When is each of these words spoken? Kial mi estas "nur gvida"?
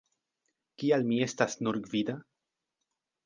Kial 0.83 1.05
mi 1.09 1.19
estas 1.27 1.57
"nur 1.67 1.79
gvida"? 1.87 2.17